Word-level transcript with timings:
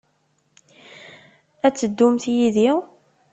Ad 1.65 1.73
teddumt 1.75 2.23
yid-i? 2.35 2.71